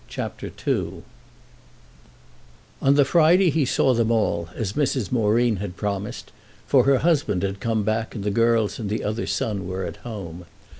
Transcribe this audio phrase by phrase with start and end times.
[0.07, 1.03] CHAPTER II
[2.81, 5.11] On the Friday he saw them all, as Mrs.
[5.11, 6.31] Moreen had promised,
[6.65, 9.97] for her husband had come back and the girls and the other son were at
[9.97, 10.45] home.